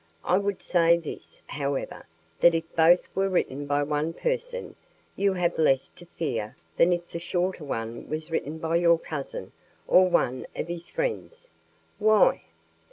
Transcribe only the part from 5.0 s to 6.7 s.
you have less to fear